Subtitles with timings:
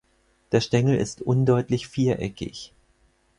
[0.51, 2.73] Der Stängel ist undeutlich viereckig.